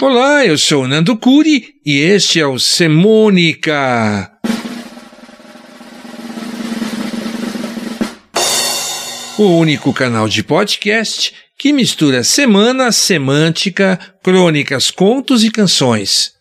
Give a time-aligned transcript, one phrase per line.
[0.00, 4.30] Olá, eu sou Nando Curi e este é o Semônica.
[9.38, 16.32] O único canal de podcast que mistura semana, semântica, crônicas, contos e canções.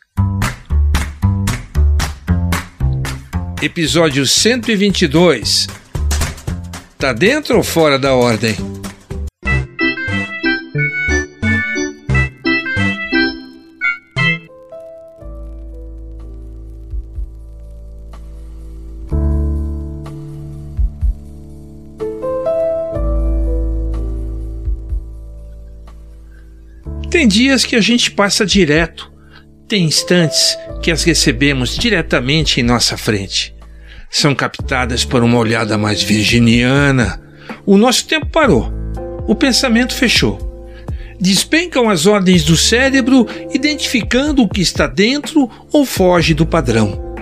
[3.62, 5.68] Episódio 122.
[6.98, 8.56] Tá dentro ou fora da ordem?
[27.18, 29.12] Tem dias que a gente passa direto,
[29.68, 33.56] tem instantes que as recebemos diretamente em nossa frente.
[34.08, 37.20] São captadas por uma olhada mais virginiana.
[37.66, 38.72] O nosso tempo parou,
[39.28, 40.38] o pensamento fechou.
[41.20, 47.16] Despencam as ordens do cérebro, identificando o que está dentro ou foge do padrão.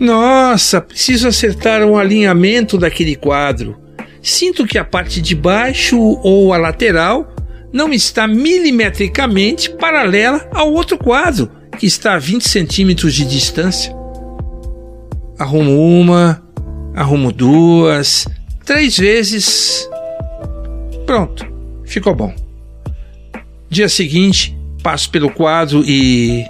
[0.00, 3.78] Nossa, preciso acertar um alinhamento daquele quadro.
[4.20, 7.38] Sinto que a parte de baixo ou a lateral
[7.72, 13.94] não está milimetricamente paralela ao outro quadro, que está a 20 centímetros de distância.
[15.38, 16.42] Arrumo uma,
[16.94, 18.26] arrumo duas,
[18.64, 19.88] três vezes.
[21.06, 21.46] Pronto,
[21.84, 22.34] ficou bom.
[23.70, 26.44] Dia seguinte, passo pelo quadro e.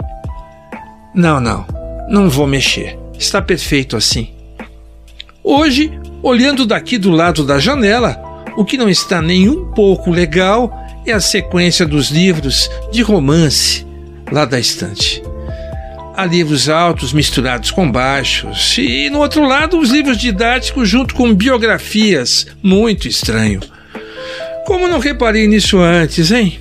[1.13, 1.65] Não, não,
[2.09, 2.97] não vou mexer.
[3.17, 4.29] Está perfeito assim.
[5.43, 5.91] Hoje,
[6.23, 8.21] olhando daqui do lado da janela,
[8.55, 10.78] o que não está nem um pouco legal
[11.11, 13.85] é a sequência dos livros de romance
[14.31, 15.23] lá da estante.
[16.15, 21.33] Há livros altos misturados com baixos, e no outro lado, os livros didáticos junto com
[21.33, 22.47] biografias.
[22.61, 23.61] Muito estranho.
[24.65, 26.59] Como não reparei nisso antes, hein?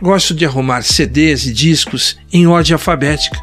[0.00, 3.38] Gosto de arrumar CDs e discos em ordem alfabética.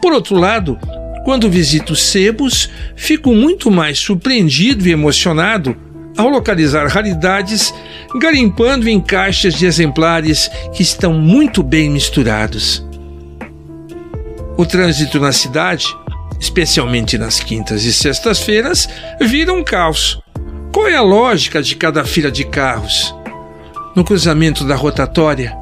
[0.00, 0.78] Por outro lado,
[1.24, 5.76] quando visito sebos, fico muito mais surpreendido e emocionado
[6.16, 7.74] ao localizar raridades,
[8.18, 12.84] garimpando em caixas de exemplares que estão muito bem misturados.
[14.56, 15.86] O trânsito na cidade,
[16.40, 18.88] especialmente nas quintas e sextas-feiras,
[19.20, 20.18] vira um caos.
[20.72, 23.14] Qual é a lógica de cada fila de carros?
[23.94, 25.56] No cruzamento da rotatória,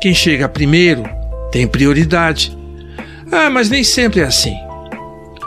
[0.00, 1.04] quem chega primeiro
[1.50, 2.56] tem prioridade.
[3.30, 4.54] Ah, mas nem sempre é assim.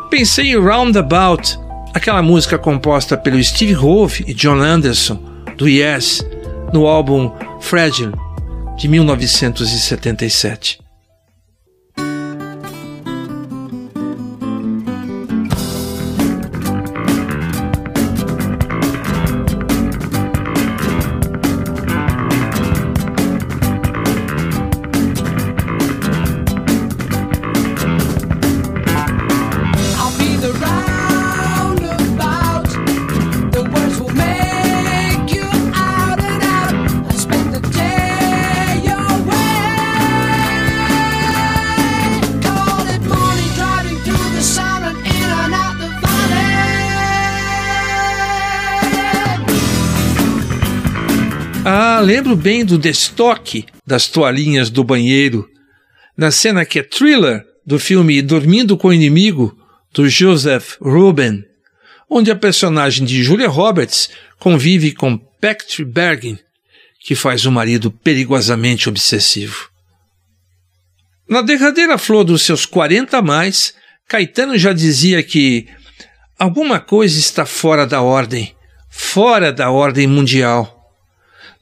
[0.09, 1.57] Pensei em Roundabout,
[1.93, 5.19] aquela música composta pelo Steve Howe e John Anderson,
[5.57, 6.25] do Yes,
[6.73, 8.13] no álbum Fragile,
[8.77, 10.79] de 1977.
[51.63, 55.47] Ah, lembro bem do destoque das toalhinhas do banheiro,
[56.17, 59.55] na cena que é thriller do filme Dormindo com o Inimigo,
[59.93, 61.43] do Joseph Ruben,
[62.09, 64.09] onde a personagem de Julia Roberts
[64.39, 66.39] convive com Patrick Bergin,
[66.99, 69.69] que faz um marido perigosamente obsessivo.
[71.29, 73.75] Na derradeira flor dos seus 40 a mais,
[74.07, 75.67] Caetano já dizia que
[76.39, 78.55] alguma coisa está fora da ordem,
[78.89, 80.80] fora da ordem mundial.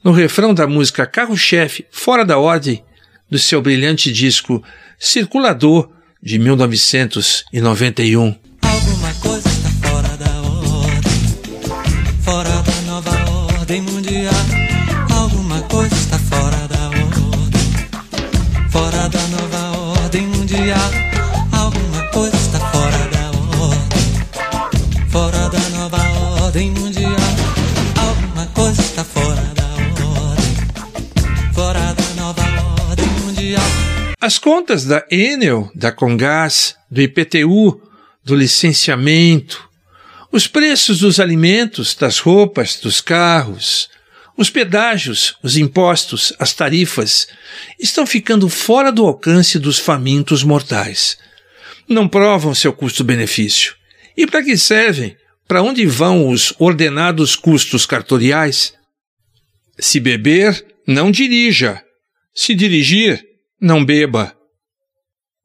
[0.02, 2.82] No refrão da música Carro-Chefe, Fora da Ordem,
[3.30, 4.64] do seu brilhante disco
[4.98, 5.90] Circulador,
[6.22, 8.34] de 1991.
[8.62, 11.02] Alguma coisa está fora da ordem,
[12.22, 13.10] fora da nova
[13.58, 14.59] ordem mundial.
[34.20, 37.80] As contas da Enel, da Congás, do IPTU,
[38.22, 39.66] do licenciamento,
[40.30, 43.88] os preços dos alimentos, das roupas, dos carros,
[44.36, 47.28] os pedágios, os impostos, as tarifas
[47.78, 51.16] estão ficando fora do alcance dos famintos mortais.
[51.88, 53.74] Não provam seu custo-benefício.
[54.14, 55.16] E para que servem?
[55.48, 58.74] Para onde vão os ordenados custos cartoriais?
[59.78, 61.82] Se beber, não dirija.
[62.34, 63.29] Se dirigir,
[63.60, 64.34] não beba.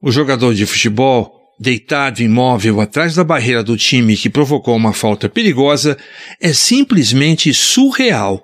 [0.01, 5.27] O jogador de futebol, deitado imóvel atrás da barreira do time que provocou uma falta
[5.27, 5.97] perigosa,
[6.39, 8.43] é simplesmente surreal.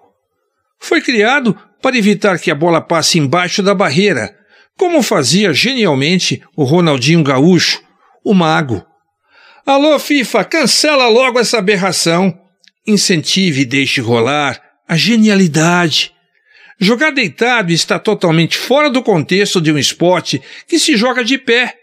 [0.80, 4.36] Foi criado para evitar que a bola passe embaixo da barreira,
[4.78, 7.82] como fazia genialmente o Ronaldinho Gaúcho,
[8.26, 8.84] o mago.
[9.66, 12.38] Alô, FIFA, cancela logo essa aberração.
[12.86, 16.12] Incentive e deixe rolar a genialidade.
[16.84, 21.76] Jogar deitado está totalmente fora do contexto de um esporte que se joga de pé.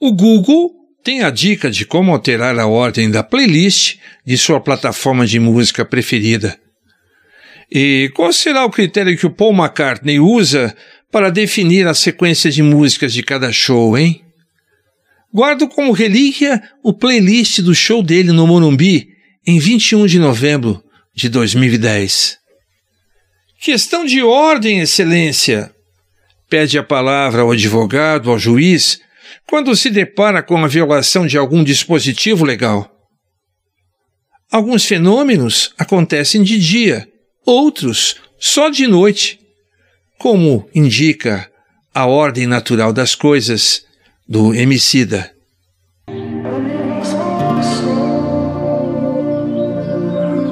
[0.00, 0.70] O Google
[1.04, 5.84] tem a dica de como alterar a ordem da playlist de sua plataforma de música
[5.84, 6.58] preferida.
[7.70, 10.74] E qual será o critério que o Paul McCartney usa
[11.12, 14.24] para definir a sequência de músicas de cada show, hein?
[15.30, 19.10] Guardo como relíquia o playlist do show dele no Morumbi
[19.46, 20.82] em 21 de novembro
[21.14, 22.39] de 2010.
[23.60, 25.70] Questão de ordem, Excelência.
[26.48, 29.02] Pede a palavra ao advogado, ao juiz,
[29.46, 32.90] quando se depara com a violação de algum dispositivo legal.
[34.50, 37.06] Alguns fenômenos acontecem de dia,
[37.44, 39.38] outros só de noite,
[40.18, 41.46] como indica
[41.94, 43.84] a ordem natural das coisas
[44.26, 45.30] do Emicida.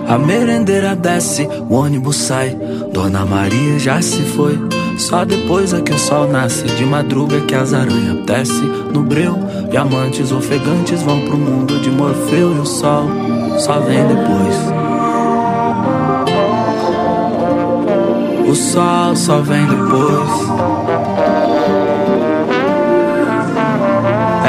[0.06, 2.56] A merendeira desce, o ônibus sai.
[2.92, 4.58] Dona Maria já se foi.
[4.96, 6.64] Só depois é que o sol nasce.
[6.64, 8.62] De madruga que as aranhas desce
[8.92, 9.34] no breu.
[9.70, 13.08] Diamantes ofegantes vão pro mundo de Morfeu e o sol
[13.58, 14.56] só vem depois.
[18.48, 20.30] O sol só vem depois.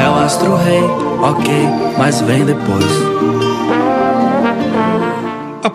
[0.02, 0.82] É o astro rei,
[1.22, 2.84] ok, mas vem depois.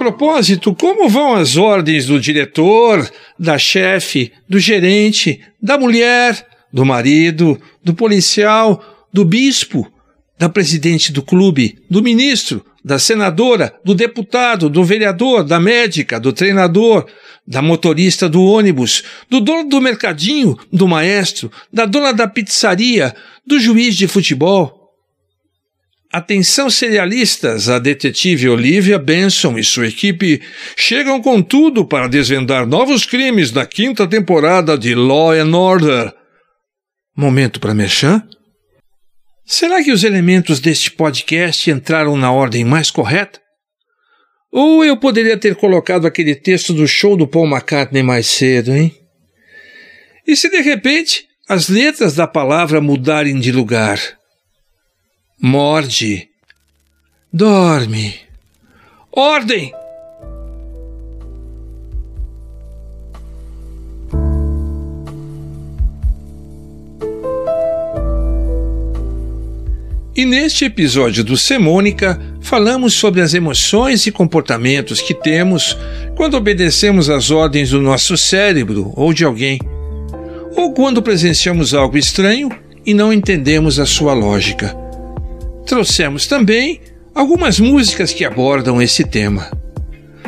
[0.05, 3.09] Propósito, como vão as ordens do diretor,
[3.39, 9.91] da chefe, do gerente, da mulher, do marido, do policial, do bispo,
[10.37, 16.31] da presidente do clube, do ministro, da senadora, do deputado, do vereador, da médica, do
[16.31, 17.07] treinador,
[17.47, 23.59] da motorista do ônibus, do dono do mercadinho, do maestro, da dona da pizzaria, do
[23.59, 24.84] juiz de futebol?
[26.15, 30.41] Atenção serialistas, a detetive Olivia Benson e sua equipe
[30.77, 36.13] chegam com tudo para desvendar novos crimes na quinta temporada de Law and Order.
[37.17, 38.23] Momento para mexer?
[39.45, 43.41] Será que os elementos deste podcast entraram na ordem mais correta?
[44.49, 48.95] Ou eu poderia ter colocado aquele texto do show do Paul McCartney mais cedo, hein?
[50.25, 53.99] E se de repente as letras da palavra mudarem de lugar?
[55.41, 56.29] Morde.
[57.31, 58.15] Dorme.
[59.11, 59.73] Ordem!
[70.15, 75.77] E neste episódio do Semônica, falamos sobre as emoções e comportamentos que temos
[76.15, 79.59] quando obedecemos às ordens do nosso cérebro ou de alguém,
[80.55, 82.49] ou quando presenciamos algo estranho
[82.85, 84.84] e não entendemos a sua lógica.
[85.65, 86.79] Trouxemos também
[87.13, 89.51] algumas músicas que abordam esse tema.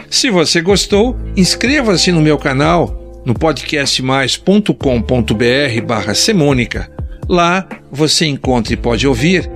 [0.10, 6.90] Se você gostou, inscreva-se no meu canal no podcastmais.com.br barra semônica.
[7.28, 9.50] Lá você encontra e pode ouvir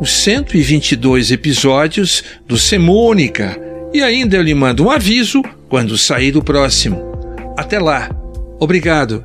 [0.00, 3.58] os 122 episódios do Semônica
[3.92, 7.02] e ainda eu lhe mando um aviso quando sair o próximo.
[7.56, 8.08] Até lá.
[8.60, 9.24] Obrigado.